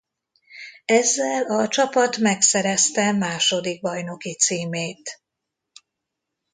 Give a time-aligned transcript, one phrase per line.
[0.85, 5.21] Ezzel a csapat megszerezte második bajnoki címét.